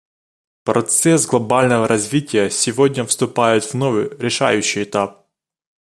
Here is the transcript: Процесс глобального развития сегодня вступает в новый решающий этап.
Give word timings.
Процесс 0.63 1.27
глобального 1.27 1.87
развития 1.87 2.49
сегодня 2.49 3.05
вступает 3.05 3.65
в 3.65 3.75
новый 3.75 4.09
решающий 4.17 4.81
этап. 4.81 5.27